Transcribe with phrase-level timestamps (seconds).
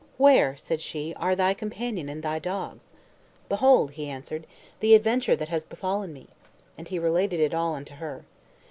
[0.17, 2.85] "Where," said she, "are thy companion and thy dogs?"
[3.49, 4.47] "Behold," he answered,
[4.79, 6.25] "the adventure that has befallen me."
[6.75, 8.25] And he related it all unto her.